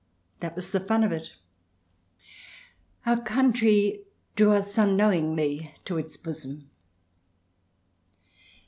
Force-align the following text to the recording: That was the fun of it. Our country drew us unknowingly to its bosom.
That 0.39 0.55
was 0.55 0.71
the 0.71 0.79
fun 0.79 1.03
of 1.03 1.11
it. 1.11 1.33
Our 3.05 3.21
country 3.21 4.01
drew 4.35 4.53
us 4.53 4.75
unknowingly 4.75 5.75
to 5.85 5.99
its 5.99 6.17
bosom. 6.17 6.71